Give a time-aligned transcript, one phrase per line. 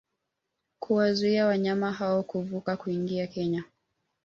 [0.79, 3.63] kuwazuia wanyama hao kuvuka kuingia Kenya